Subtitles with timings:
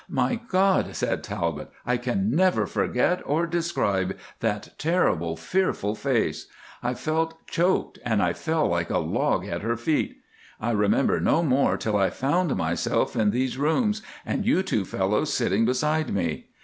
[0.09, 6.47] "My God," said Talbot, "I can never forget or describe that terrible, fearful face.
[6.81, 10.17] I felt choked, and I fell like a log at her feet.
[10.59, 15.31] I remember no more till I found myself in these rooms, and you two fellows
[15.31, 16.47] sitting beside me.